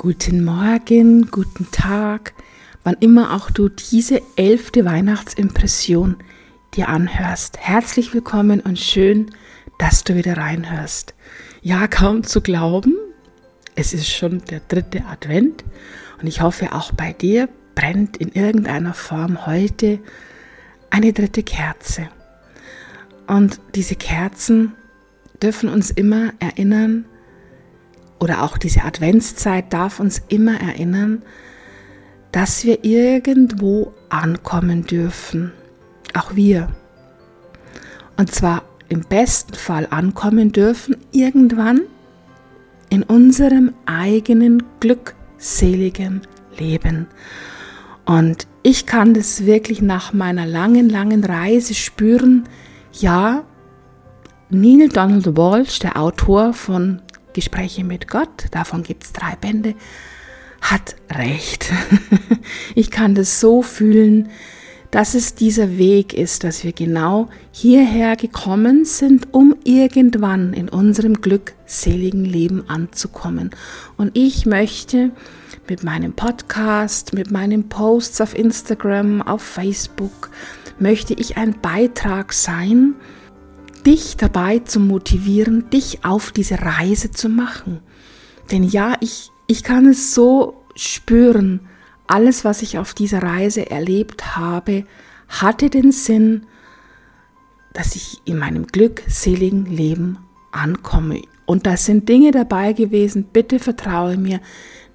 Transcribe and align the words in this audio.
Guten 0.00 0.44
Morgen, 0.44 1.28
guten 1.28 1.72
Tag, 1.72 2.32
wann 2.84 2.94
immer 3.00 3.34
auch 3.34 3.50
du 3.50 3.68
diese 3.68 4.22
elfte 4.36 4.84
Weihnachtsimpression 4.84 6.18
dir 6.74 6.88
anhörst. 6.88 7.58
Herzlich 7.58 8.14
willkommen 8.14 8.60
und 8.60 8.78
schön, 8.78 9.32
dass 9.80 10.04
du 10.04 10.14
wieder 10.14 10.36
reinhörst. 10.36 11.14
Ja, 11.62 11.88
kaum 11.88 12.22
zu 12.22 12.40
glauben, 12.42 12.94
es 13.74 13.92
ist 13.92 14.08
schon 14.08 14.40
der 14.44 14.60
dritte 14.68 15.04
Advent 15.04 15.64
und 16.20 16.28
ich 16.28 16.42
hoffe 16.42 16.74
auch 16.74 16.92
bei 16.92 17.12
dir 17.12 17.48
brennt 17.74 18.18
in 18.18 18.28
irgendeiner 18.28 18.94
Form 18.94 19.46
heute 19.46 19.98
eine 20.90 21.12
dritte 21.12 21.42
Kerze. 21.42 22.08
Und 23.26 23.58
diese 23.74 23.96
Kerzen 23.96 24.76
dürfen 25.42 25.68
uns 25.68 25.90
immer 25.90 26.34
erinnern, 26.38 27.04
oder 28.18 28.42
auch 28.42 28.58
diese 28.58 28.84
Adventszeit 28.84 29.72
darf 29.72 30.00
uns 30.00 30.22
immer 30.28 30.60
erinnern, 30.60 31.22
dass 32.32 32.64
wir 32.64 32.84
irgendwo 32.84 33.92
ankommen 34.08 34.84
dürfen. 34.84 35.52
Auch 36.14 36.34
wir. 36.34 36.68
Und 38.16 38.34
zwar 38.34 38.62
im 38.88 39.02
besten 39.02 39.54
Fall 39.54 39.86
ankommen 39.90 40.52
dürfen 40.52 40.96
irgendwann 41.12 41.82
in 42.90 43.02
unserem 43.02 43.74
eigenen 43.86 44.62
glückseligen 44.80 46.22
Leben. 46.58 47.06
Und 48.04 48.46
ich 48.62 48.86
kann 48.86 49.14
das 49.14 49.44
wirklich 49.44 49.82
nach 49.82 50.12
meiner 50.12 50.46
langen, 50.46 50.88
langen 50.88 51.22
Reise 51.22 51.74
spüren. 51.74 52.44
Ja, 52.92 53.44
Neil 54.50 54.88
Donald 54.88 55.36
Walsh, 55.36 55.78
der 55.80 56.00
Autor 56.00 56.54
von 56.54 57.02
Gespräche 57.32 57.84
mit 57.84 58.08
Gott, 58.08 58.46
davon 58.50 58.82
gibt 58.82 59.04
es 59.04 59.12
drei 59.12 59.36
Bände, 59.40 59.74
hat 60.60 60.96
recht. 61.10 61.70
ich 62.74 62.90
kann 62.90 63.14
das 63.14 63.40
so 63.40 63.62
fühlen, 63.62 64.28
dass 64.90 65.14
es 65.14 65.34
dieser 65.34 65.76
Weg 65.76 66.14
ist, 66.14 66.44
dass 66.44 66.64
wir 66.64 66.72
genau 66.72 67.28
hierher 67.52 68.16
gekommen 68.16 68.84
sind, 68.84 69.28
um 69.32 69.54
irgendwann 69.64 70.54
in 70.54 70.68
unserem 70.68 71.20
glückseligen 71.20 72.24
Leben 72.24 72.68
anzukommen. 72.68 73.50
Und 73.96 74.16
ich 74.16 74.46
möchte 74.46 75.10
mit 75.68 75.84
meinem 75.84 76.14
Podcast, 76.14 77.12
mit 77.12 77.30
meinen 77.30 77.68
Posts 77.68 78.22
auf 78.22 78.36
Instagram, 78.36 79.20
auf 79.20 79.42
Facebook, 79.42 80.30
möchte 80.78 81.12
ich 81.12 81.36
ein 81.36 81.60
Beitrag 81.60 82.32
sein, 82.32 82.94
dich 83.82 84.16
dabei 84.16 84.60
zu 84.60 84.80
motivieren, 84.80 85.70
dich 85.70 86.04
auf 86.04 86.32
diese 86.32 86.60
Reise 86.60 87.10
zu 87.10 87.28
machen. 87.28 87.80
Denn 88.50 88.62
ja, 88.62 88.94
ich, 89.00 89.30
ich 89.46 89.62
kann 89.62 89.86
es 89.86 90.14
so 90.14 90.62
spüren, 90.74 91.60
alles, 92.06 92.44
was 92.44 92.62
ich 92.62 92.78
auf 92.78 92.94
dieser 92.94 93.22
Reise 93.22 93.70
erlebt 93.70 94.36
habe, 94.36 94.84
hatte 95.28 95.70
den 95.70 95.92
Sinn, 95.92 96.46
dass 97.74 97.96
ich 97.96 98.20
in 98.24 98.38
meinem 98.38 98.66
glückseligen 98.66 99.66
Leben 99.66 100.18
ankomme. 100.50 101.22
Und 101.46 101.66
da 101.66 101.76
sind 101.76 102.08
Dinge 102.08 102.30
dabei 102.30 102.72
gewesen, 102.72 103.24
bitte 103.32 103.58
vertraue 103.58 104.16
mir. 104.16 104.40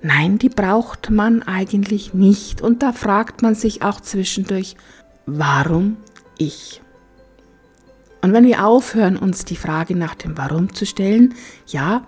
Nein, 0.01 0.37
die 0.37 0.49
braucht 0.49 1.09
man 1.09 1.41
eigentlich 1.43 2.13
nicht. 2.13 2.61
Und 2.61 2.83
da 2.83 2.91
fragt 2.91 3.41
man 3.41 3.55
sich 3.55 3.81
auch 3.81 4.01
zwischendurch, 4.01 4.75
warum 5.25 5.97
ich? 6.37 6.82
Und 8.23 8.31
wenn 8.31 8.45
wir 8.45 8.65
aufhören, 8.65 9.17
uns 9.17 9.43
die 9.43 9.57
Frage 9.57 9.97
nach 9.97 10.15
dem 10.15 10.37
Warum 10.37 10.73
zu 10.73 10.85
stellen, 10.85 11.35
ja, 11.67 12.05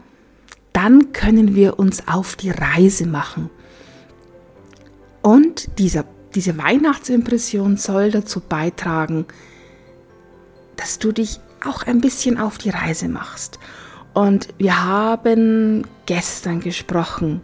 dann 0.72 1.12
können 1.12 1.56
wir 1.56 1.78
uns 1.78 2.08
auf 2.08 2.38
die 2.38 2.52
Reise 2.52 3.06
machen. 3.06 3.50
Und 5.22 5.78
dieser, 5.78 6.06
diese 6.34 6.58
Weihnachtsimpression 6.58 7.76
soll 7.76 8.12
dazu 8.12 8.40
beitragen, 8.40 9.26
dass 10.78 11.00
du 11.00 11.12
dich 11.12 11.42
auch 11.66 11.84
ein 11.84 12.00
bisschen 12.00 12.38
auf 12.38 12.58
die 12.58 12.70
Reise 12.70 13.10
machst. 13.10 13.60
Und 14.14 14.48
wir 14.58 14.86
haben 14.86 15.86
gestern 16.06 16.62
gesprochen 16.62 17.42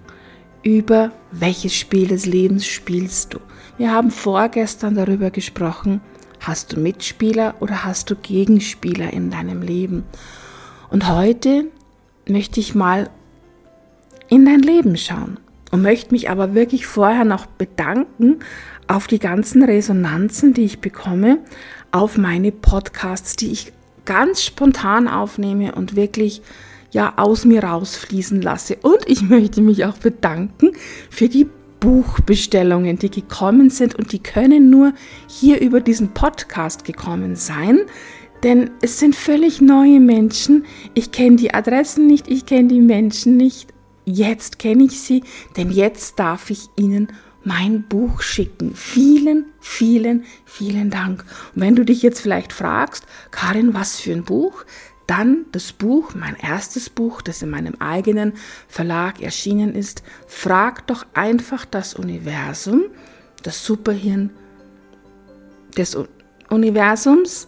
über 0.64 1.12
welches 1.32 1.76
Spiel 1.76 2.08
des 2.08 2.26
Lebens 2.26 2.66
spielst 2.66 3.34
du. 3.34 3.40
Wir 3.78 3.92
haben 3.92 4.12
vorgestern 4.12 4.96
darüber 4.96 5.30
gesprochen, 5.30 6.00
Hast 6.42 6.74
du 6.74 6.80
Mitspieler 6.80 7.54
oder 7.60 7.86
hast 7.86 8.10
du 8.10 8.16
Gegenspieler 8.16 9.14
in 9.14 9.30
deinem 9.30 9.62
Leben? 9.62 10.06
Und 10.90 11.08
heute 11.08 11.66
möchte 12.28 12.60
ich 12.60 12.74
mal 12.74 13.12
in 14.28 14.46
dein 14.46 14.62
Leben 14.62 14.98
schauen 14.98 15.40
und 15.70 15.84
möchte 15.84 16.12
mich 16.12 16.32
aber 16.32 16.56
wirklich 16.56 16.88
vorher 16.88 17.26
noch 17.26 17.46
bedanken 17.46 18.40
auf 18.88 19.06
die 19.06 19.20
ganzen 19.20 19.64
Resonanzen, 19.64 20.56
die 20.56 20.64
ich 20.64 20.80
bekomme, 20.82 21.38
auf 21.92 22.18
meine 22.18 22.52
Podcasts, 22.52 23.36
die 23.36 23.52
ich 23.52 23.72
ganz 24.06 24.44
spontan 24.44 25.08
aufnehme 25.08 25.76
und 25.76 25.96
wirklich 25.96 26.42
ja 26.90 27.14
aus 27.18 27.46
mir 27.46 27.64
rausfließen 27.64 28.42
lasse. 28.42 28.78
Und 28.82 29.08
ich 29.08 29.22
möchte 29.22 29.62
mich 29.62 29.86
auch 29.86 29.98
bedanken 30.00 30.72
für 31.12 31.30
die 31.30 31.48
Buchbestellungen, 31.82 32.98
die 32.98 33.12
gekommen 33.12 33.70
sind 33.70 33.96
und 33.96 34.14
die 34.14 34.24
können 34.24 34.70
nur 34.70 34.94
hier 35.28 35.60
über 35.60 35.82
diesen 35.82 36.14
Podcast 36.14 36.86
gekommen 36.86 37.36
sein, 37.36 37.80
denn 38.44 38.70
es 38.82 39.00
sind 39.00 39.16
völlig 39.16 39.60
neue 39.60 40.00
Menschen. 40.00 40.66
Ich 40.94 41.12
kenne 41.12 41.36
die 41.36 41.54
Adressen 41.54 42.08
nicht, 42.08 42.30
ich 42.30 42.46
kenne 42.46 42.70
die 42.70 42.80
Menschen 42.80 43.36
nicht. 43.36 43.74
Jetzt 44.06 44.60
kenne 44.60 44.84
ich 44.86 45.02
sie, 45.02 45.24
denn 45.58 45.72
jetzt 45.72 46.18
darf 46.18 46.50
ich 46.50 46.70
ihnen 46.76 47.10
mein 47.44 47.84
Buch 47.84 48.22
schicken. 48.22 48.74
Vielen, 48.76 49.46
vielen, 49.60 50.26
vielen 50.46 50.90
Dank. 50.92 51.26
Und 51.56 51.62
wenn 51.62 51.76
du 51.76 51.84
dich 51.84 52.02
jetzt 52.02 52.22
vielleicht 52.22 52.54
fragst, 52.54 53.06
Karin, 53.32 53.74
was 53.74 54.00
für 54.00 54.12
ein 54.12 54.24
Buch? 54.24 54.66
Dann 55.12 55.46
das 55.52 55.74
Buch, 55.74 56.16
mein 56.16 56.38
erstes 56.38 56.90
Buch, 56.90 57.22
das 57.22 57.42
in 57.42 57.50
meinem 57.50 57.76
eigenen 57.80 58.32
Verlag 58.70 59.22
erschienen 59.22 59.76
ist, 59.76 60.04
Frag 60.26 60.88
doch 60.88 61.06
einfach 61.14 61.66
das 61.66 61.96
Universum, 61.96 62.84
das 63.44 63.66
Superhirn 63.66 64.30
des 65.76 65.98
Universums, 66.50 67.46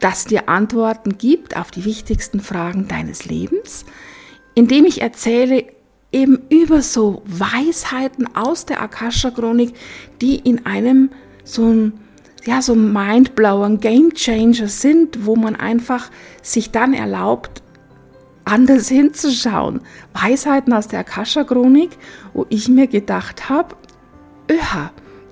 das 0.00 0.24
dir 0.24 0.48
Antworten 0.48 1.18
gibt 1.18 1.56
auf 1.56 1.70
die 1.70 1.84
wichtigsten 1.84 2.40
Fragen 2.40 2.88
deines 2.88 3.26
Lebens, 3.26 3.84
indem 4.56 4.86
ich 4.86 5.02
erzähle 5.02 5.66
eben 6.10 6.40
über 6.48 6.82
so 6.82 7.22
Weisheiten 7.26 8.34
aus 8.34 8.66
der 8.66 8.82
Akasha-Chronik, 8.82 9.72
die 10.20 10.34
in 10.34 10.66
einem 10.66 11.10
so 11.44 11.70
ein 11.70 11.92
ja, 12.44 12.62
so 12.62 12.74
Mindblower, 12.74 13.70
Game 13.76 14.14
Changer 14.14 14.68
sind, 14.68 15.26
wo 15.26 15.36
man 15.36 15.56
einfach 15.56 16.10
sich 16.42 16.70
dann 16.70 16.94
erlaubt, 16.94 17.62
anders 18.44 18.88
hinzuschauen. 18.88 19.80
Weisheiten 20.12 20.72
aus 20.72 20.88
der 20.88 21.00
Akasha-Chronik, 21.00 21.90
wo 22.32 22.46
ich 22.48 22.68
mir 22.68 22.86
gedacht 22.86 23.48
habe, 23.48 23.76
öha, 24.50 24.90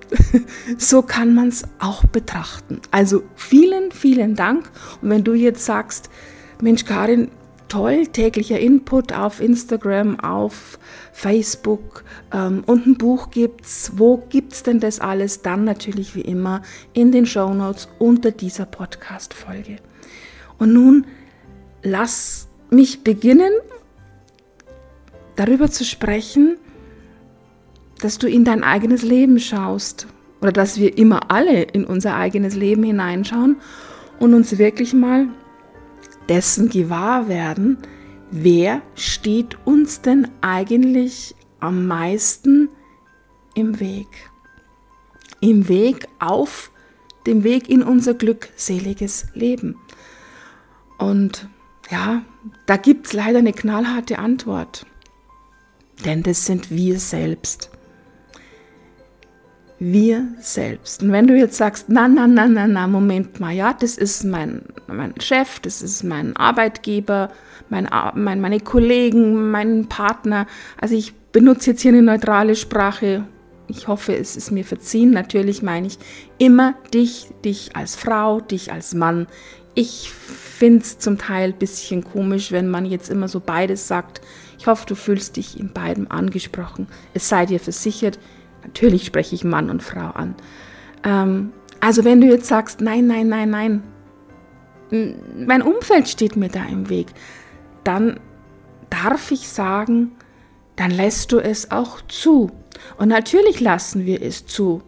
so 0.77 1.01
kann 1.01 1.35
man 1.35 1.49
es 1.49 1.63
auch 1.79 2.03
betrachten. 2.05 2.81
Also 2.91 3.23
vielen, 3.35 3.91
vielen 3.91 4.35
Dank. 4.35 4.69
Und 5.01 5.09
wenn 5.09 5.23
du 5.23 5.33
jetzt 5.33 5.65
sagst, 5.65 6.09
Mensch, 6.61 6.85
Karin, 6.85 7.29
toll, 7.69 8.07
täglicher 8.07 8.59
Input 8.59 9.13
auf 9.13 9.39
Instagram, 9.39 10.19
auf 10.19 10.79
Facebook 11.13 12.03
ähm, 12.33 12.63
und 12.65 12.85
ein 12.85 12.97
Buch 12.97 13.29
gibt's. 13.31 13.93
Wo 13.95 14.17
gibt's 14.17 14.63
denn 14.63 14.79
das 14.79 14.99
alles? 14.99 15.41
Dann 15.41 15.63
natürlich 15.63 16.15
wie 16.15 16.21
immer 16.21 16.61
in 16.93 17.11
den 17.11 17.25
Show 17.25 17.53
Notes 17.53 17.87
unter 17.99 18.31
dieser 18.31 18.65
Podcast-Folge. 18.65 19.77
Und 20.57 20.73
nun 20.73 21.05
lass 21.81 22.47
mich 22.69 23.03
beginnen, 23.03 23.51
darüber 25.35 25.71
zu 25.71 25.85
sprechen, 25.85 26.57
dass 28.01 28.17
du 28.17 28.27
in 28.27 28.43
dein 28.43 28.63
eigenes 28.63 29.03
Leben 29.03 29.39
schaust 29.39 30.07
oder 30.41 30.51
dass 30.51 30.79
wir 30.79 30.97
immer 30.97 31.31
alle 31.31 31.63
in 31.63 31.85
unser 31.85 32.15
eigenes 32.15 32.55
Leben 32.55 32.83
hineinschauen 32.83 33.57
und 34.19 34.33
uns 34.33 34.57
wirklich 34.57 34.93
mal 34.93 35.27
dessen 36.29 36.69
gewahr 36.69 37.27
werden, 37.27 37.77
wer 38.31 38.81
steht 38.95 39.57
uns 39.65 40.01
denn 40.01 40.27
eigentlich 40.41 41.35
am 41.59 41.87
meisten 41.87 42.69
im 43.55 43.79
Weg? 43.79 44.07
Im 45.41 45.67
Weg 45.67 46.07
auf 46.19 46.71
dem 47.25 47.43
Weg 47.43 47.69
in 47.69 47.83
unser 47.83 48.13
glückseliges 48.13 49.27
Leben. 49.33 49.75
Und 50.97 51.49
ja, 51.89 52.23
da 52.65 52.77
gibt 52.77 53.07
es 53.07 53.13
leider 53.13 53.39
eine 53.39 53.53
knallharte 53.53 54.19
Antwort. 54.19 54.85
Denn 56.05 56.23
das 56.23 56.45
sind 56.45 56.71
wir 56.71 56.99
selbst 56.99 57.71
wir 59.79 60.27
selbst. 60.39 61.01
Und 61.01 61.11
wenn 61.11 61.27
du 61.27 61.35
jetzt 61.35 61.57
sagst, 61.57 61.85
na, 61.87 62.07
na, 62.07 62.27
na, 62.27 62.47
na, 62.47 62.67
na, 62.67 62.87
Moment 62.87 63.39
mal, 63.39 63.53
ja, 63.53 63.73
das 63.73 63.97
ist 63.97 64.25
mein, 64.25 64.63
mein 64.87 65.19
Chef, 65.21 65.59
das 65.61 65.81
ist 65.81 66.03
mein 66.03 66.35
Arbeitgeber, 66.35 67.29
mein, 67.69 67.87
mein, 68.15 68.41
meine 68.41 68.59
Kollegen, 68.59 69.51
mein 69.51 69.87
Partner. 69.87 70.47
Also 70.79 70.95
ich 70.95 71.13
benutze 71.31 71.71
jetzt 71.71 71.81
hier 71.81 71.93
eine 71.93 72.01
neutrale 72.01 72.55
Sprache. 72.55 73.23
Ich 73.67 73.87
hoffe, 73.87 74.15
es 74.15 74.35
ist 74.35 74.51
mir 74.51 74.65
verziehen. 74.65 75.11
Natürlich 75.11 75.61
meine 75.61 75.87
ich 75.87 75.97
immer 76.37 76.73
dich, 76.93 77.27
dich 77.45 77.75
als 77.75 77.95
Frau, 77.95 78.41
dich 78.41 78.73
als 78.73 78.93
Mann. 78.93 79.27
Ich 79.75 80.11
finde 80.11 80.79
es 80.81 80.99
zum 80.99 81.17
Teil 81.17 81.51
ein 81.51 81.59
bisschen 81.59 82.03
komisch, 82.03 82.51
wenn 82.51 82.67
man 82.67 82.85
jetzt 82.85 83.09
immer 83.09 83.29
so 83.29 83.39
beides 83.39 83.87
sagt. 83.87 84.19
Ich 84.57 84.67
hoffe, 84.67 84.85
du 84.87 84.95
fühlst 84.95 85.37
dich 85.37 85.57
in 85.57 85.71
beidem 85.71 86.11
angesprochen. 86.11 86.87
Es 87.13 87.29
sei 87.29 87.45
dir 87.45 87.61
versichert, 87.61 88.19
natürlich 88.69 89.05
spreche 89.05 89.35
ich 89.35 89.43
Mann 89.43 89.69
und 89.69 89.83
Frau 89.83 90.11
an. 90.11 90.35
Ähm, 91.03 91.51
also 91.79 92.03
wenn 92.05 92.21
du 92.21 92.27
jetzt 92.27 92.47
sagst, 92.47 92.81
nein, 92.81 93.07
nein, 93.07 93.27
nein, 93.27 93.49
nein, 93.49 93.83
mein 95.35 95.61
Umfeld 95.61 96.07
steht 96.07 96.35
mir 96.35 96.49
da 96.49 96.65
im 96.65 96.89
Weg, 96.89 97.07
dann 97.83 98.19
darf 98.89 99.31
ich 99.31 99.47
sagen, 99.47 100.11
dann 100.75 100.91
lässt 100.91 101.31
du 101.31 101.39
es 101.39 101.71
auch 101.71 102.01
zu. 102.07 102.51
Und 102.97 103.09
natürlich 103.09 103.59
lassen 103.59 104.05
wir 104.05 104.21
es 104.21 104.45
zu. 104.45 104.81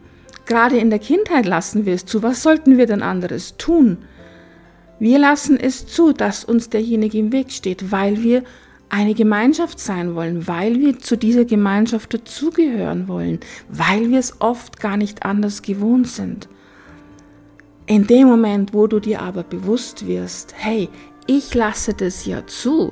Gerade 0.45 0.77
in 0.77 0.89
der 0.89 0.99
Kindheit 0.99 1.45
lassen 1.45 1.85
wir 1.85 1.93
es 1.93 2.05
zu. 2.05 2.23
Was 2.23 2.41
sollten 2.41 2.77
wir 2.77 2.87
denn 2.87 3.03
anderes 3.03 3.57
tun? 3.57 3.99
Wir 4.99 5.19
lassen 5.19 5.59
es 5.59 5.87
zu, 5.87 6.13
dass 6.13 6.43
uns 6.43 6.69
derjenige 6.69 7.17
im 7.17 7.31
Weg 7.31 7.51
steht, 7.51 7.91
weil 7.91 8.23
wir 8.23 8.43
eine 8.91 9.13
Gemeinschaft 9.13 9.79
sein 9.79 10.15
wollen, 10.15 10.47
weil 10.47 10.79
wir 10.79 10.99
zu 10.99 11.17
dieser 11.17 11.45
Gemeinschaft 11.45 12.13
dazugehören 12.13 13.07
wollen, 13.07 13.39
weil 13.69 14.09
wir 14.09 14.19
es 14.19 14.41
oft 14.41 14.79
gar 14.81 14.97
nicht 14.97 15.25
anders 15.25 15.61
gewohnt 15.61 16.07
sind. 16.07 16.49
In 17.87 18.05
dem 18.05 18.27
Moment, 18.27 18.73
wo 18.73 18.87
du 18.87 18.99
dir 18.99 19.21
aber 19.21 19.43
bewusst 19.43 20.07
wirst, 20.07 20.53
hey, 20.57 20.89
ich 21.25 21.53
lasse 21.55 21.93
das 21.93 22.25
ja 22.25 22.45
zu, 22.47 22.91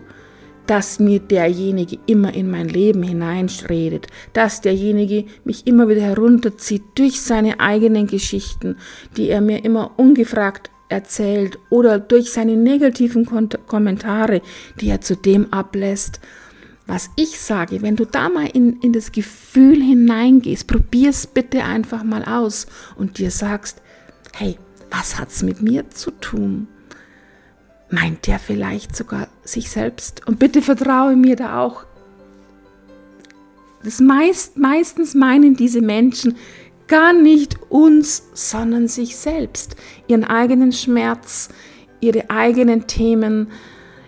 dass 0.67 0.99
mir 0.99 1.19
derjenige 1.19 1.97
immer 2.05 2.33
in 2.33 2.49
mein 2.49 2.69
Leben 2.69 3.03
hineinredet, 3.03 4.07
dass 4.33 4.61
derjenige 4.61 5.25
mich 5.43 5.67
immer 5.67 5.89
wieder 5.89 6.01
herunterzieht 6.01 6.83
durch 6.95 7.19
seine 7.19 7.59
eigenen 7.59 8.07
Geschichten, 8.07 8.77
die 9.17 9.29
er 9.29 9.41
mir 9.41 9.65
immer 9.65 9.91
ungefragt 9.97 10.69
erzählt 10.89 11.57
oder 11.69 11.99
durch 11.99 12.31
seine 12.31 12.57
negativen 12.57 13.25
Kommentare, 13.67 14.41
die 14.81 14.89
er 14.89 15.01
zu 15.01 15.15
dem 15.15 15.53
ablässt. 15.53 16.19
Was 16.87 17.11
ich 17.15 17.39
sage, 17.39 17.83
wenn 17.83 17.95
du 17.95 18.05
da 18.05 18.29
mal 18.29 18.47
in, 18.47 18.79
in 18.81 18.93
das 18.93 19.11
Gefühl 19.11 19.81
hineingehst, 19.81 20.67
probier's 20.67 21.27
bitte 21.27 21.63
einfach 21.63 22.03
mal 22.03 22.25
aus 22.25 22.65
und 22.95 23.19
dir 23.19 23.29
sagst, 23.29 23.81
hey, 24.33 24.57
was 24.89 25.19
hat's 25.19 25.43
mit 25.43 25.61
mir 25.61 25.89
zu 25.91 26.09
tun? 26.09 26.67
Meint 27.91 28.25
der 28.25 28.39
vielleicht 28.39 28.95
sogar 28.95 29.27
sich 29.43 29.69
selbst? 29.69 30.25
Und 30.27 30.39
bitte 30.39 30.63
vertraue 30.63 31.15
mir 31.15 31.35
da 31.35 31.59
auch. 31.59 31.85
Das 33.83 33.99
meist, 33.99 34.57
meistens 34.57 35.13
meinen 35.13 35.55
diese 35.55 35.81
Menschen 35.81 36.35
gar 36.89 37.13
nicht 37.13 37.57
uns, 37.69 38.23
sondern 38.33 38.89
sich 38.89 39.15
selbst, 39.15 39.77
ihren 40.07 40.25
eigenen 40.25 40.73
Schmerz, 40.73 41.47
ihre 42.01 42.29
eigenen 42.29 42.87
Themen, 42.87 43.47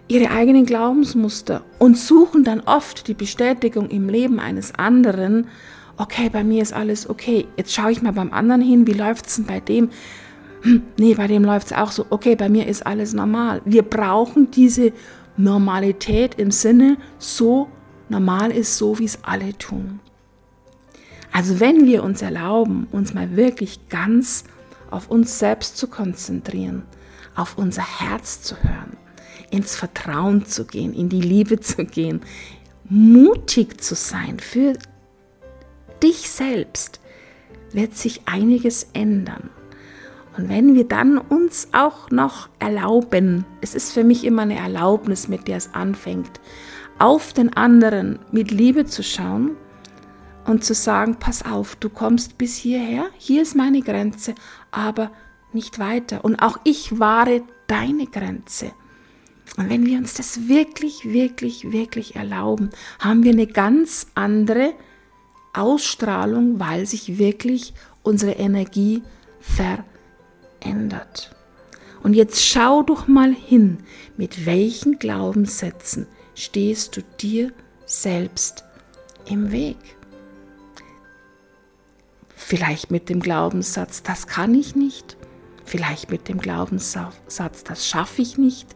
ihre 0.09 0.31
eigenen 0.31 0.65
Glaubensmuster 0.65 1.63
und 1.79 1.97
suchen 1.97 2.43
dann 2.43 2.59
oft 2.59 3.07
die 3.07 3.13
Bestätigung 3.13 3.89
im 3.89 4.09
Leben 4.09 4.41
eines 4.41 4.75
anderen. 4.75 5.47
Okay, 5.95 6.29
bei 6.29 6.43
mir 6.43 6.61
ist 6.61 6.73
alles 6.73 7.09
okay. 7.09 7.47
Jetzt 7.55 7.73
schaue 7.73 7.93
ich 7.93 8.01
mal 8.01 8.11
beim 8.11 8.33
anderen 8.33 8.61
hin, 8.61 8.85
wie 8.87 8.93
läuft 8.93 9.27
es 9.27 9.37
denn 9.37 9.45
bei 9.45 9.61
dem? 9.61 9.89
hm, 10.61 10.83
nee, 10.97 11.15
bei 11.15 11.27
dem 11.27 11.43
läuft 11.43 11.67
es 11.67 11.73
auch 11.73 11.91
so, 11.91 12.05
okay, 12.09 12.35
bei 12.35 12.49
mir 12.49 12.67
ist 12.67 12.85
alles 12.85 13.13
normal. 13.13 13.61
Wir 13.65 13.83
brauchen 13.83 14.51
diese 14.51 14.93
Normalität 15.37 16.35
im 16.35 16.51
Sinne, 16.51 16.97
so 17.17 17.67
normal 18.09 18.51
ist 18.51 18.77
so, 18.77 18.99
wie 18.99 19.05
es 19.05 19.23
alle 19.23 19.57
tun. 19.57 19.99
Also 21.31 21.59
wenn 21.59 21.85
wir 21.85 22.03
uns 22.03 22.21
erlauben, 22.21 22.87
uns 22.91 23.13
mal 23.13 23.35
wirklich 23.35 23.87
ganz 23.89 24.43
auf 24.89 25.09
uns 25.09 25.39
selbst 25.39 25.77
zu 25.77 25.87
konzentrieren, 25.87 26.83
auf 27.35 27.57
unser 27.57 27.99
Herz 27.99 28.41
zu 28.41 28.55
hören, 28.61 28.97
ins 29.49 29.75
Vertrauen 29.75 30.45
zu 30.45 30.65
gehen, 30.65 30.93
in 30.93 31.09
die 31.09 31.21
Liebe 31.21 31.59
zu 31.59 31.85
gehen, 31.85 32.21
mutig 32.89 33.81
zu 33.81 33.95
sein 33.95 34.39
für 34.39 34.73
dich 36.03 36.29
selbst, 36.29 36.99
wird 37.71 37.95
sich 37.95 38.21
einiges 38.25 38.87
ändern. 38.93 39.49
Und 40.37 40.49
wenn 40.49 40.75
wir 40.75 40.85
dann 40.85 41.17
uns 41.17 41.69
auch 41.71 42.09
noch 42.09 42.49
erlauben, 42.59 43.45
es 43.61 43.75
ist 43.75 43.91
für 43.93 44.03
mich 44.03 44.25
immer 44.25 44.43
eine 44.43 44.57
Erlaubnis, 44.57 45.27
mit 45.27 45.47
der 45.47 45.57
es 45.57 45.73
anfängt, 45.73 46.39
auf 46.99 47.33
den 47.33 47.55
anderen 47.55 48.19
mit 48.31 48.51
Liebe 48.51 48.85
zu 48.85 49.03
schauen 49.03 49.51
und 50.51 50.63
zu 50.63 50.73
sagen, 50.73 51.17
pass 51.19 51.43
auf, 51.43 51.75
du 51.75 51.89
kommst 51.89 52.37
bis 52.37 52.55
hierher, 52.55 53.05
hier 53.17 53.41
ist 53.41 53.55
meine 53.55 53.81
Grenze, 53.81 54.35
aber 54.69 55.11
nicht 55.53 55.79
weiter. 55.79 56.23
Und 56.23 56.41
auch 56.41 56.59
ich 56.63 56.99
wahre 56.99 57.41
deine 57.67 58.05
Grenze. 58.05 58.71
Und 59.57 59.69
wenn 59.69 59.85
wir 59.85 59.97
uns 59.97 60.13
das 60.13 60.47
wirklich, 60.47 61.05
wirklich, 61.05 61.71
wirklich 61.71 62.15
erlauben, 62.15 62.69
haben 62.99 63.23
wir 63.23 63.31
eine 63.31 63.47
ganz 63.47 64.07
andere 64.15 64.73
Ausstrahlung, 65.53 66.59
weil 66.59 66.85
sich 66.85 67.17
wirklich 67.17 67.73
unsere 68.03 68.33
Energie 68.33 69.03
verändert 69.41 69.91
ändert. 70.61 71.35
Und 72.03 72.13
jetzt 72.13 72.45
schau 72.45 72.83
doch 72.83 73.07
mal 73.07 73.33
hin, 73.33 73.79
mit 74.17 74.45
welchen 74.45 74.97
Glaubenssätzen 74.97 76.07
stehst 76.33 76.97
du 76.97 77.01
dir 77.19 77.51
selbst 77.85 78.63
im 79.25 79.51
Weg. 79.51 79.77
Vielleicht 82.43 82.91
mit 82.91 83.07
dem 83.07 83.21
Glaubenssatz, 83.21 84.03
das 84.03 84.27
kann 84.27 84.53
ich 84.53 84.75
nicht. 84.75 85.15
Vielleicht 85.63 86.09
mit 86.11 86.27
dem 86.27 86.39
Glaubenssatz, 86.39 87.63
das 87.63 87.87
schaffe 87.87 88.21
ich 88.21 88.37
nicht. 88.37 88.75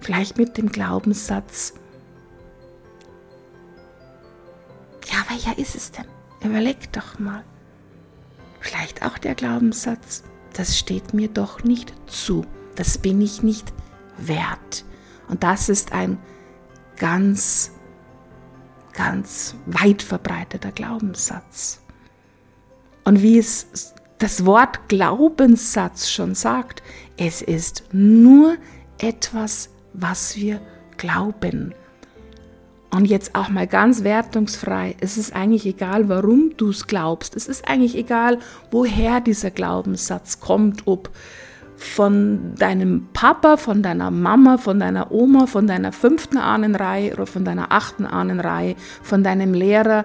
Vielleicht 0.00 0.36
mit 0.36 0.58
dem 0.58 0.70
Glaubenssatz, 0.70 1.72
ja, 5.06 5.24
welcher 5.30 5.56
ist 5.56 5.74
es 5.74 5.90
denn? 5.90 6.04
Überleg 6.42 6.92
doch 6.92 7.18
mal. 7.18 7.44
Vielleicht 8.60 9.02
auch 9.02 9.16
der 9.16 9.34
Glaubenssatz, 9.34 10.24
das 10.52 10.76
steht 10.76 11.14
mir 11.14 11.28
doch 11.28 11.64
nicht 11.64 11.94
zu, 12.06 12.44
das 12.74 12.98
bin 12.98 13.22
ich 13.22 13.42
nicht 13.42 13.72
wert. 14.18 14.84
Und 15.28 15.42
das 15.44 15.70
ist 15.70 15.92
ein 15.92 16.18
ganz, 16.96 17.70
ganz 18.92 19.54
weit 19.64 20.02
verbreiteter 20.02 20.72
Glaubenssatz. 20.72 21.83
Und 23.04 23.22
wie 23.22 23.38
es 23.38 23.94
das 24.18 24.46
Wort 24.46 24.88
Glaubenssatz 24.88 26.08
schon 26.08 26.34
sagt, 26.34 26.82
es 27.16 27.42
ist 27.42 27.84
nur 27.92 28.56
etwas, 28.98 29.70
was 29.92 30.36
wir 30.36 30.60
glauben. 30.96 31.74
Und 32.90 33.06
jetzt 33.06 33.34
auch 33.34 33.48
mal 33.48 33.66
ganz 33.66 34.04
wertungsfrei, 34.04 34.94
es 35.00 35.18
ist 35.18 35.34
eigentlich 35.34 35.66
egal, 35.66 36.08
warum 36.08 36.52
du 36.56 36.70
es 36.70 36.86
glaubst. 36.86 37.34
Es 37.34 37.48
ist 37.48 37.68
eigentlich 37.68 37.96
egal, 37.96 38.38
woher 38.70 39.20
dieser 39.20 39.50
Glaubenssatz 39.50 40.38
kommt, 40.38 40.86
ob 40.86 41.10
von 41.76 42.54
deinem 42.54 43.08
Papa, 43.12 43.56
von 43.56 43.82
deiner 43.82 44.12
Mama, 44.12 44.58
von 44.58 44.78
deiner 44.78 45.10
Oma, 45.10 45.46
von 45.46 45.66
deiner 45.66 45.90
fünften 45.90 46.38
Ahnenreihe 46.38 47.12
oder 47.12 47.26
von 47.26 47.44
deiner 47.44 47.72
achten 47.72 48.06
Ahnenreihe, 48.06 48.76
von 49.02 49.24
deinem 49.24 49.54
Lehrer, 49.54 50.04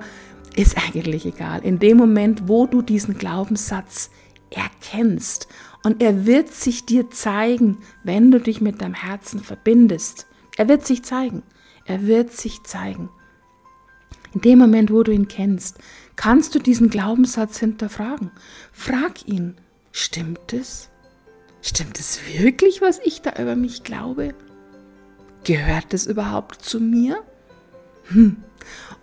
ist 0.60 0.78
eigentlich 0.78 1.26
egal. 1.26 1.64
In 1.64 1.80
dem 1.80 1.98
Moment, 1.98 2.48
wo 2.48 2.68
du 2.68 2.82
diesen 2.82 3.18
Glaubenssatz 3.18 4.10
erkennst 4.50 5.48
und 5.84 6.02
er 6.02 6.26
wird 6.26 6.50
sich 6.50 6.86
dir 6.86 7.10
zeigen, 7.10 7.78
wenn 8.04 8.32
du 8.32 8.40
dich 8.40 8.60
mit 8.60 8.82
deinem 8.82 8.94
Herzen 8.94 9.40
verbindest. 9.40 10.28
Er 10.58 10.68
wird 10.68 10.86
sich 10.86 11.04
zeigen. 11.04 11.44
Er 11.86 12.06
wird 12.06 12.34
sich 12.34 12.64
zeigen. 12.64 13.10
In 14.34 14.42
dem 14.42 14.60
Moment, 14.60 14.92
wo 14.92 15.04
du 15.04 15.12
ihn 15.12 15.28
kennst, 15.28 15.80
kannst 16.16 16.54
du 16.54 16.60
diesen 16.60 16.90
Glaubenssatz 16.90 17.60
hinterfragen. 17.60 18.32
Frag 18.72 19.28
ihn, 19.28 19.56
stimmt 19.92 20.54
es? 20.54 20.90
Stimmt 21.62 22.00
es 22.00 22.20
wirklich, 22.38 22.82
was 22.82 23.00
ich 23.04 23.22
da 23.22 23.42
über 23.42 23.56
mich 23.56 23.84
glaube? 23.84 24.36
Gehört 25.46 25.94
es 25.94 26.06
überhaupt 26.06 26.62
zu 26.62 26.80
mir? 26.80 27.24
Hm. 28.10 28.38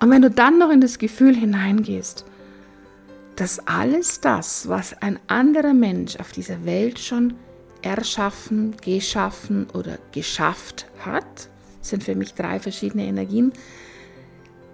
Und 0.00 0.10
wenn 0.10 0.22
du 0.22 0.30
dann 0.30 0.58
noch 0.58 0.70
in 0.70 0.80
das 0.80 0.98
Gefühl 0.98 1.34
hineingehst, 1.34 2.24
dass 3.36 3.66
alles 3.66 4.20
das, 4.20 4.68
was 4.68 4.94
ein 5.02 5.18
anderer 5.26 5.74
Mensch 5.74 6.16
auf 6.16 6.32
dieser 6.32 6.64
Welt 6.64 6.98
schon 6.98 7.34
erschaffen, 7.82 8.76
geschaffen 8.82 9.66
oder 9.72 9.98
geschafft 10.12 10.86
hat, 11.00 11.48
sind 11.80 12.02
für 12.02 12.14
mich 12.14 12.34
drei 12.34 12.58
verschiedene 12.58 13.04
Energien, 13.04 13.52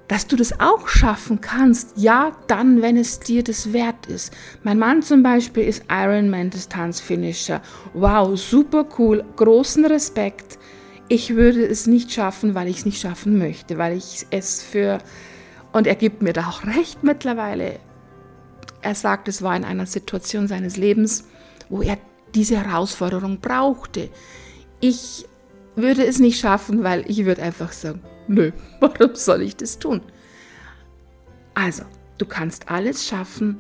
dass 0.08 0.26
du 0.26 0.36
das 0.36 0.60
auch 0.60 0.88
schaffen 0.88 1.40
kannst, 1.40 1.96
ja, 1.96 2.32
dann, 2.46 2.82
wenn 2.82 2.96
es 2.96 3.20
dir 3.20 3.42
das 3.42 3.72
wert 3.72 4.06
ist. 4.06 4.32
Mein 4.62 4.78
Mann 4.78 5.02
zum 5.02 5.22
Beispiel 5.22 5.64
ist 5.64 5.84
Ironman 5.90 6.50
Distanzfinisher. 6.50 7.62
Wow, 7.94 8.38
super 8.38 8.86
cool, 8.98 9.24
großen 9.36 9.84
Respekt. 9.86 10.58
Ich 11.12 11.37
würde 11.37 11.62
es 11.62 11.87
nicht 11.87 12.11
schaffen, 12.11 12.54
weil 12.54 12.69
ich 12.69 12.78
es 12.78 12.85
nicht 12.87 12.99
schaffen 12.99 13.37
möchte, 13.37 13.76
weil 13.76 13.95
ich 13.95 14.25
es 14.31 14.62
für 14.62 14.97
Und 15.71 15.87
er 15.87 15.95
gibt 15.95 16.23
mir 16.23 16.33
da 16.33 16.49
auch 16.49 16.64
recht 16.64 17.04
mittlerweile. 17.04 17.81
Er 18.81 18.95
sagt, 18.95 19.28
es 19.28 19.42
war 19.42 19.54
in 19.54 19.64
einer 19.64 19.85
Situation 19.85 20.49
seines 20.49 20.78
Lebens, 20.78 21.25
wo 21.69 21.83
er 21.83 21.99
diese 22.35 22.57
Herausforderung 22.57 23.40
brauchte. 23.40 24.09
Ich 24.81 25.26
würde 25.76 26.02
es 26.02 26.19
nicht 26.19 26.40
schaffen, 26.40 26.83
weil 26.83 27.04
ich 27.07 27.26
würde 27.26 27.42
einfach 27.42 27.73
sagen, 27.73 28.00
nö, 28.26 28.50
warum 28.81 29.14
soll 29.14 29.42
ich 29.42 29.54
das 29.54 29.78
tun? 29.78 30.00
Also, 31.52 31.83
du 32.16 32.25
kannst 32.25 32.71
alles 32.71 33.07
schaffen, 33.07 33.59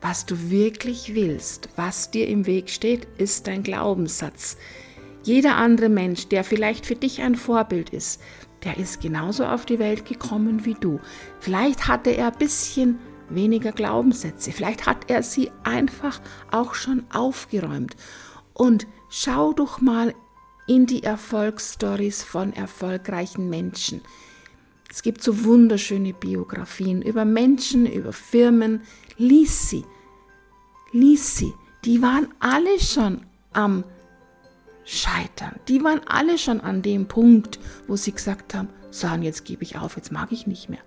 was 0.00 0.26
du 0.26 0.50
wirklich 0.50 1.14
willst. 1.14 1.68
Was 1.76 2.10
dir 2.10 2.26
im 2.26 2.44
Weg 2.46 2.68
steht, 2.68 3.06
ist 3.18 3.46
dein 3.46 3.62
Glaubenssatz. 3.62 4.56
Jeder 5.28 5.56
andere 5.56 5.90
Mensch, 5.90 6.28
der 6.28 6.42
vielleicht 6.42 6.86
für 6.86 6.94
dich 6.94 7.20
ein 7.20 7.34
Vorbild 7.34 7.90
ist, 7.90 8.18
der 8.64 8.78
ist 8.78 9.02
genauso 9.02 9.44
auf 9.44 9.66
die 9.66 9.78
Welt 9.78 10.06
gekommen 10.06 10.64
wie 10.64 10.72
du. 10.72 11.00
Vielleicht 11.38 11.86
hatte 11.86 12.08
er 12.08 12.28
ein 12.28 12.38
bisschen 12.38 12.98
weniger 13.28 13.72
Glaubenssätze. 13.72 14.52
Vielleicht 14.52 14.86
hat 14.86 15.10
er 15.10 15.22
sie 15.22 15.50
einfach 15.64 16.22
auch 16.50 16.72
schon 16.72 17.04
aufgeräumt. 17.12 17.94
Und 18.54 18.86
schau 19.10 19.52
doch 19.52 19.82
mal 19.82 20.14
in 20.66 20.86
die 20.86 21.02
Erfolgsstories 21.02 22.22
von 22.22 22.54
erfolgreichen 22.54 23.50
Menschen. 23.50 24.00
Es 24.90 25.02
gibt 25.02 25.22
so 25.22 25.44
wunderschöne 25.44 26.14
Biografien 26.14 27.02
über 27.02 27.26
Menschen, 27.26 27.84
über 27.84 28.14
Firmen. 28.14 28.80
Lies 29.18 29.68
sie. 29.68 29.84
Lies 30.92 31.36
sie. 31.36 31.52
Die 31.84 32.00
waren 32.00 32.28
alle 32.40 32.80
schon 32.80 33.26
am 33.52 33.84
Scheitern. 34.90 35.60
Die 35.68 35.84
waren 35.84 36.00
alle 36.06 36.38
schon 36.38 36.62
an 36.62 36.80
dem 36.80 37.08
Punkt, 37.08 37.60
wo 37.86 37.96
sie 37.96 38.12
gesagt 38.12 38.54
haben, 38.54 38.70
so, 38.90 39.06
und 39.08 39.22
jetzt 39.22 39.44
gebe 39.44 39.62
ich 39.62 39.76
auf, 39.76 39.96
jetzt 39.96 40.12
mag 40.12 40.32
ich 40.32 40.46
nicht 40.46 40.70
mehr. 40.70 40.78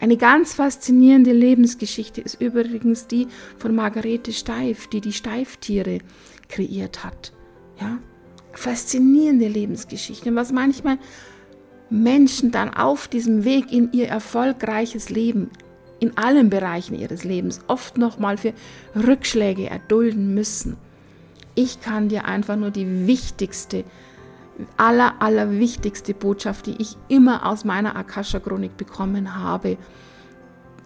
Eine 0.00 0.16
ganz 0.16 0.54
faszinierende 0.54 1.32
Lebensgeschichte 1.32 2.20
ist 2.20 2.40
übrigens 2.40 3.06
die 3.06 3.28
von 3.56 3.72
Margarete 3.72 4.32
Steif, 4.32 4.88
die 4.88 5.00
die 5.00 5.12
Steiftiere 5.12 6.00
kreiert 6.48 7.04
hat. 7.04 7.32
Ja? 7.80 7.98
Faszinierende 8.52 9.46
Lebensgeschichte, 9.46 10.34
was 10.34 10.50
manchmal 10.50 10.98
Menschen 11.88 12.50
dann 12.50 12.74
auf 12.74 13.06
diesem 13.06 13.44
Weg 13.44 13.70
in 13.70 13.92
ihr 13.92 14.08
erfolgreiches 14.08 15.08
Leben, 15.08 15.50
in 16.00 16.18
allen 16.18 16.50
Bereichen 16.50 16.98
ihres 16.98 17.22
Lebens, 17.22 17.60
oft 17.68 17.96
nochmal 17.96 18.38
für 18.38 18.54
Rückschläge 18.96 19.70
erdulden 19.70 20.34
müssen. 20.34 20.76
Ich 21.56 21.80
kann 21.80 22.08
dir 22.08 22.26
einfach 22.26 22.54
nur 22.54 22.70
die 22.70 23.08
wichtigste, 23.08 23.84
aller, 24.76 25.20
aller 25.20 25.50
wichtigste 25.50 26.14
Botschaft, 26.14 26.66
die 26.66 26.80
ich 26.80 26.96
immer 27.08 27.44
aus 27.44 27.64
meiner 27.64 27.96
Akasha-Chronik 27.96 28.76
bekommen 28.76 29.34
habe, 29.34 29.76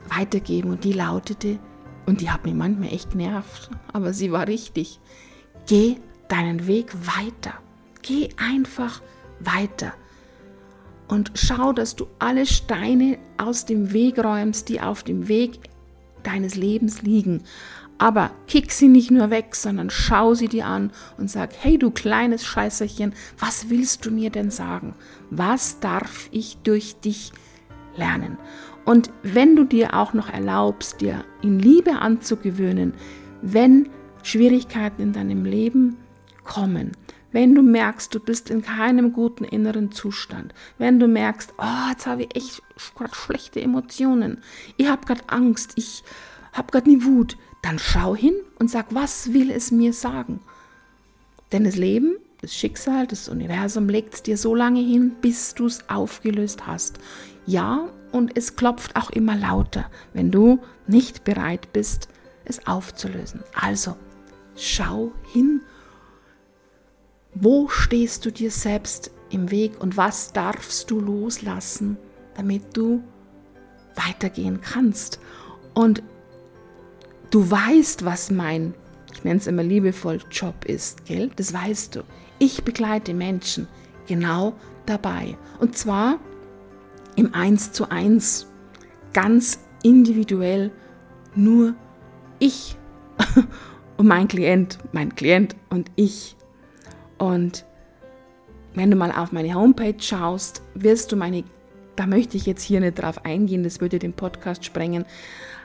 weitergeben. 0.09 0.71
Und 0.71 0.85
die 0.85 0.95
lautete, 0.95 1.59
und 2.07 2.23
die 2.23 2.31
hat 2.31 2.47
mich 2.47 2.55
manchmal 2.55 2.89
echt 2.89 3.11
genervt, 3.11 3.71
aber 3.93 4.15
sie 4.15 4.33
war 4.33 4.49
richtig. 4.49 4.99
Geh 5.67 5.97
deinen 6.29 6.67
Weg 6.67 6.95
weiter. 7.07 7.53
Geh 8.01 8.31
einfach 8.39 9.03
weiter 9.41 9.93
und 11.11 11.33
schau, 11.35 11.73
dass 11.73 11.97
du 11.97 12.07
alle 12.21 12.47
Steine 12.47 13.19
aus 13.37 13.65
dem 13.67 13.93
Weg 13.93 14.23
räumst, 14.23 14.69
die 14.69 14.81
auf 14.81 15.03
dem 15.03 15.27
Weg 15.27 15.59
deines 16.23 16.55
Lebens 16.55 17.03
liegen. 17.03 17.43
Aber 18.01 18.31
kick 18.47 18.73
sie 18.73 18.89
nicht 18.89 19.11
nur 19.11 19.29
weg, 19.29 19.55
sondern 19.55 19.91
schau 19.91 20.33
sie 20.33 20.49
dir 20.49 20.65
an 20.65 20.91
und 21.19 21.31
sag, 21.31 21.51
hey 21.61 21.77
du 21.77 21.91
kleines 21.91 22.47
Scheißerchen, 22.47 23.13
was 23.39 23.69
willst 23.69 24.07
du 24.07 24.11
mir 24.11 24.31
denn 24.31 24.51
sagen? 24.51 24.95
Was 25.29 25.81
darf 25.81 26.31
ich 26.33 26.57
durch 26.63 26.97
dich 27.01 27.31
lernen? 27.97 28.39
Und 28.87 29.11
wenn 29.23 29.55
du 29.55 29.65
dir 29.65 29.93
auch 29.93 30.15
noch 30.15 30.31
erlaubst, 30.31 31.03
dir 31.03 31.27
in 31.43 31.59
Liebe 31.59 31.99
anzugewöhnen, 31.99 32.95
wenn 33.43 33.91
Schwierigkeiten 34.23 35.03
in 35.03 35.13
deinem 35.13 35.45
Leben 35.45 35.99
kommen, 36.43 36.93
wenn 37.33 37.55
du 37.55 37.61
merkst, 37.61 38.15
du 38.15 38.19
bist 38.19 38.49
in 38.49 38.63
keinem 38.63 39.13
guten 39.13 39.45
inneren 39.45 39.93
Zustand, 39.93 40.55
wenn 40.79 40.99
du 40.99 41.07
merkst, 41.07 41.53
oh, 41.59 41.91
jetzt 41.91 42.07
habe 42.07 42.23
ich 42.23 42.35
echt 42.35 42.63
gerade 42.95 43.15
schlechte 43.15 43.61
Emotionen, 43.61 44.39
ich 44.79 44.89
habe 44.89 45.05
gerade 45.05 45.23
Angst, 45.27 45.73
ich 45.77 46.03
habe 46.55 46.73
gerade 46.73 46.91
eine 46.91 47.05
Wut, 47.05 47.37
dann 47.63 47.79
schau 47.79 48.17
hin 48.17 48.35
und 48.59 48.71
sag, 48.71 48.95
was 48.95 49.33
will 49.33 49.51
es 49.51 49.71
mir 49.71 49.93
sagen? 49.93 50.41
Denn 51.53 51.65
das 51.65 51.77
Leben, 51.77 52.17
das 52.41 52.55
Schicksal, 52.55 53.07
das 53.07 53.29
Universum 53.29 53.89
legt 53.89 54.15
es 54.15 54.23
dir 54.23 54.37
so 54.37 54.55
lange 54.55 54.81
hin, 54.81 55.17
bis 55.21 55.55
du 55.55 55.67
es 55.67 55.89
aufgelöst 55.91 56.67
hast. 56.67 56.99
Ja, 57.47 57.89
und 58.13 58.37
es 58.37 58.57
klopft 58.57 58.97
auch 58.97 59.11
immer 59.11 59.37
lauter, 59.37 59.91
wenn 60.15 60.31
du 60.31 60.61
nicht 60.87 61.25
bereit 61.25 61.73
bist, 61.73 62.09
es 62.45 62.67
aufzulösen. 62.67 63.43
Also, 63.55 63.97
schau 64.57 65.13
hin 65.33 65.61
wo 67.35 67.69
stehst 67.69 68.27
du 68.27 68.33
dir 68.33 68.51
selbst 68.51 69.11
im 69.31 69.51
Weg 69.51 69.81
und 69.81 69.97
was 69.97 70.33
darfst 70.33 70.91
du 70.91 71.01
loslassen, 71.01 71.97
damit 72.35 72.77
du 72.77 73.03
weitergehen 73.95 74.61
kannst? 74.61 75.21
Und 75.75 76.03
du 77.31 77.51
weißt, 77.51 78.05
was 78.05 78.31
mein, 78.31 78.75
ich 79.13 79.25
nenne 79.25 79.39
es 79.39 79.47
immer 79.47 79.63
liebevoll, 79.63 80.19
Job 80.31 80.65
ist, 80.65 81.05
gell? 81.07 81.31
Das 81.37 81.53
weißt 81.53 81.97
du. 81.97 82.03
Ich 82.39 82.65
begleite 82.65 83.15
Menschen 83.15 83.69
genau 84.07 84.55
dabei. 84.87 85.37
Und 85.59 85.77
zwar 85.77 86.19
im 87.17 87.35
Eins 87.35 87.73
zu 87.73 87.91
eins, 87.91 88.47
ganz 89.13 89.61
individuell, 89.83 90.71
nur 91.35 91.75
ich 92.39 92.77
und 93.97 94.07
mein 94.07 94.29
Klient, 94.29 94.79
mein 94.93 95.15
Klient 95.15 95.57
und 95.69 95.91
ich. 95.97 96.37
Und 97.19 97.65
wenn 98.75 98.91
du 98.91 98.97
mal 98.97 99.13
auf 99.13 99.33
meine 99.33 99.55
Homepage 99.55 99.99
schaust, 99.99 100.63
wirst 100.75 101.13
du 101.13 101.17
meine, 101.17 101.45
da 101.97 102.07
möchte 102.07 102.37
ich 102.37 102.47
jetzt 102.47 102.63
hier 102.63 102.81
nicht 102.81 103.01
drauf 103.01 103.25
eingehen, 103.25 103.63
das 103.63 103.81
würde 103.81 103.99
den 103.99 104.13
Podcast 104.13 104.65
sprengen, 104.65 105.05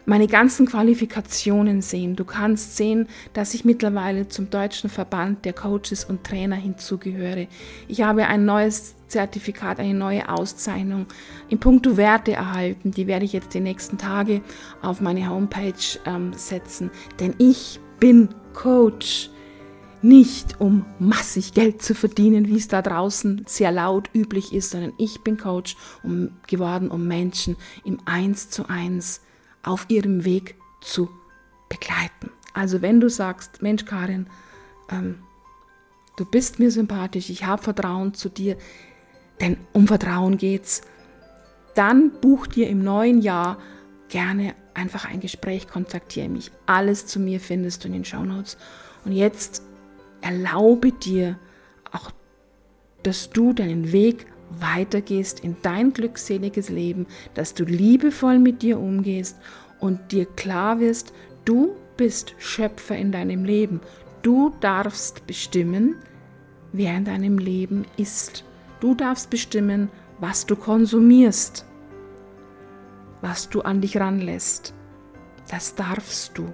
meine 0.05 0.27
ganzen 0.27 0.67
Qualifikationen 0.67 1.81
sehen. 1.81 2.15
Du 2.15 2.25
kannst 2.25 2.77
sehen, 2.77 3.07
dass 3.33 3.53
ich 3.53 3.65
mittlerweile 3.65 4.27
zum 4.27 4.49
Deutschen 4.49 4.89
Verband 4.89 5.45
der 5.45 5.53
Coaches 5.53 6.05
und 6.05 6.23
Trainer 6.23 6.55
hinzugehöre. 6.55 7.47
Ich 7.87 8.01
habe 8.01 8.27
ein 8.27 8.45
neues 8.45 8.95
Zertifikat, 9.07 9.79
eine 9.79 9.93
neue 9.93 10.29
Auszeichnung 10.29 11.07
in 11.49 11.59
puncto 11.59 11.97
Werte 11.97 12.33
erhalten. 12.33 12.91
Die 12.91 13.07
werde 13.07 13.25
ich 13.25 13.33
jetzt 13.33 13.53
die 13.53 13.59
nächsten 13.59 13.97
Tage 13.97 14.41
auf 14.81 15.01
meine 15.01 15.29
Homepage 15.29 15.73
ähm, 16.05 16.33
setzen, 16.33 16.91
denn 17.19 17.33
ich 17.37 17.79
bin 17.99 18.29
Coach 18.53 19.29
nicht 20.05 20.61
um 20.61 20.85
massig 20.99 21.53
Geld 21.53 21.81
zu 21.81 21.95
verdienen, 21.95 22.47
wie 22.47 22.57
es 22.57 22.67
da 22.67 22.81
draußen 22.81 23.43
sehr 23.47 23.71
laut 23.71 24.09
üblich 24.13 24.53
ist, 24.53 24.69
sondern 24.69 24.93
ich 24.97 25.21
bin 25.21 25.37
Coach 25.37 25.75
um, 26.03 26.29
geworden, 26.47 26.91
um 26.91 27.07
Menschen 27.07 27.57
im 27.83 27.99
Eins 28.05 28.49
zu 28.49 28.69
eins 28.69 29.21
auf 29.63 29.85
ihrem 29.89 30.23
Weg 30.23 30.55
zu 30.81 31.09
begleiten. 31.69 32.29
Also 32.53 32.83
wenn 32.83 32.99
du 32.99 33.09
sagst, 33.09 33.63
Mensch 33.63 33.85
Karin, 33.85 34.27
ähm, 34.91 35.15
du 36.17 36.25
bist 36.25 36.59
mir 36.59 36.69
sympathisch, 36.69 37.31
ich 37.31 37.45
habe 37.45 37.63
Vertrauen 37.63 38.13
zu 38.13 38.29
dir, 38.29 38.57
denn 39.41 39.57
um 39.73 39.87
Vertrauen 39.87 40.37
geht's, 40.37 40.81
dann 41.73 42.11
buch 42.21 42.45
dir 42.45 42.69
im 42.69 42.83
neuen 42.83 43.21
Jahr 43.21 43.57
gerne 44.09 44.53
einfach 44.75 45.05
ein 45.05 45.19
Gespräch, 45.19 45.67
kontaktiere 45.67 46.29
mich. 46.29 46.51
Alles 46.67 47.07
zu 47.07 47.19
mir 47.19 47.39
findest 47.39 47.83
du 47.83 47.87
in 47.87 47.93
den 47.93 48.05
Shownotes. 48.05 48.57
Und 49.03 49.11
jetzt 49.11 49.63
erlaube 50.25 50.91
dir 50.91 51.37
auch, 51.91 52.11
dass 53.03 53.29
du 53.29 53.53
deinen 53.53 53.91
Weg 53.91 54.25
weitergehst 54.59 55.39
in 55.41 55.55
dein 55.61 55.93
glückseliges 55.93 56.69
Leben, 56.69 57.05
dass 57.35 57.53
du 57.53 57.63
liebevoll 57.63 58.39
mit 58.39 58.63
dir 58.63 58.79
umgehst 58.79 59.37
und 59.79 60.11
dir 60.11 60.25
klar 60.25 60.79
wirst, 60.79 61.13
du 61.45 61.75
bist 61.95 62.33
Schöpfer 62.39 62.95
in 62.95 63.11
deinem 63.11 63.45
Leben. 63.45 63.81
Du 64.23 64.51
darfst 64.59 65.27
bestimmen, 65.27 65.95
wer 66.73 66.97
in 66.97 67.05
deinem 67.05 67.37
Leben 67.37 67.85
ist. 67.95 68.43
Du 68.79 68.95
darfst 68.95 69.29
bestimmen, 69.29 69.89
was 70.19 70.45
du 70.45 70.55
konsumierst, 70.55 71.65
was 73.21 73.49
du 73.49 73.61
an 73.61 73.81
dich 73.81 73.97
ranlässt. 73.97 74.73
Das 75.49 75.75
darfst 75.75 76.35
du, 76.37 76.51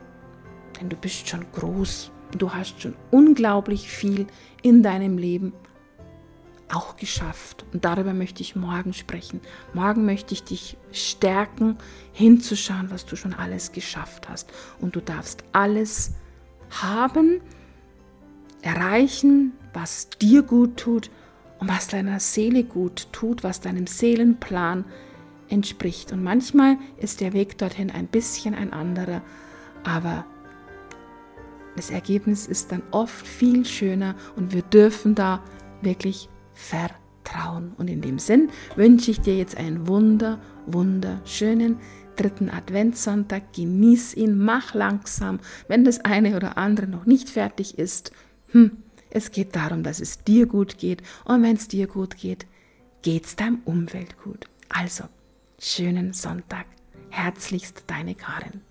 denn 0.80 0.90
du 0.90 0.98
bist 0.98 1.28
schon 1.30 1.46
groß 1.54 2.12
Du 2.38 2.54
hast 2.54 2.82
schon 2.82 2.96
unglaublich 3.12 3.90
viel 3.90 4.28
in 4.62 4.84
deinem 4.84 5.18
Leben 5.18 5.54
auch 6.74 6.96
geschafft. 6.96 7.66
Und 7.74 7.86
darüber 7.86 8.14
möchte 8.14 8.42
ich 8.42 8.56
morgen 8.56 8.94
sprechen. 8.94 9.42
Morgen 9.74 10.06
möchte 10.06 10.34
ich 10.34 10.44
dich 10.44 10.78
stärken, 10.92 11.78
hinzuschauen, 12.14 12.90
was 12.90 13.06
du 13.06 13.16
schon 13.16 13.34
alles 13.34 13.72
geschafft 13.72 14.30
hast. 14.30 14.52
Und 14.80 14.96
du 14.96 15.02
darfst 15.02 15.44
alles 15.52 16.14
haben, 16.70 17.42
erreichen, 18.62 19.54
was 19.74 20.10
dir 20.10 20.44
gut 20.44 20.78
tut 20.78 21.10
und 21.60 21.70
was 21.70 21.88
deiner 21.88 22.20
Seele 22.20 22.64
gut 22.64 23.08
tut, 23.12 23.44
was 23.44 23.60
deinem 23.60 23.88
Seelenplan 23.88 24.86
entspricht. 25.50 26.12
Und 26.12 26.24
manchmal 26.24 26.78
ist 26.98 27.22
der 27.22 27.34
Weg 27.34 27.58
dorthin 27.58 27.92
ein 27.92 28.08
bisschen 28.08 28.56
ein 28.56 28.74
anderer, 28.74 29.22
aber 29.84 30.26
das 31.76 31.90
Ergebnis 31.90 32.48
ist 32.48 32.72
dann 32.72 32.84
oft 32.92 33.26
viel 33.26 33.66
schöner 33.66 34.16
und 34.36 34.54
wir 34.54 34.62
dürfen 34.62 35.16
da 35.16 35.44
wirklich 35.82 36.30
vertrauen. 36.54 37.74
Und 37.78 37.90
in 37.90 38.02
dem 38.02 38.20
Sinn 38.20 38.50
wünsche 38.76 39.12
ich 39.12 39.22
dir 39.22 39.38
jetzt 39.38 39.58
einen 39.58 39.88
wunder, 39.88 40.40
wunderschönen 40.66 41.78
dritten 42.16 42.50
Adventssonntag. 42.50 43.54
Genieß 43.54 44.16
ihn, 44.16 44.38
mach 44.38 44.74
langsam, 44.74 45.40
wenn 45.68 45.84
das 45.84 46.00
eine 46.02 46.36
oder 46.36 46.58
andere 46.58 46.88
noch 46.88 47.06
nicht 47.06 47.30
fertig 47.30 47.78
ist. 47.78 48.12
Hm, 48.50 48.84
es 49.10 49.32
geht 49.32 49.56
darum, 49.56 49.84
dass 49.84 50.00
es 50.00 50.24
dir 50.24 50.46
gut 50.46 50.78
geht. 50.78 51.02
Und 51.26 51.44
wenn 51.44 51.56
es 51.56 51.68
dir 51.68 51.88
gut 51.88 52.18
geht, 52.18 52.46
geht 53.02 53.26
es 53.26 53.36
deinem 53.36 53.62
Umwelt 53.66 54.18
gut. 54.24 54.48
Also, 54.70 55.06
schönen 55.60 56.14
Sonntag. 56.14 56.66
Herzlichst 57.10 57.84
deine 57.88 58.16
Karin. 58.16 58.62